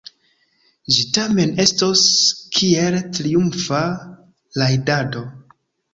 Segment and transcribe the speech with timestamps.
[0.95, 2.01] Ĝi tamen estos
[2.57, 3.83] kiel triumfa
[4.63, 5.23] rajdado.